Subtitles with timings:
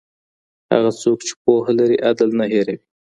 [0.71, 2.79] هغه څوک چي پوهه لري عدل نه هېروي.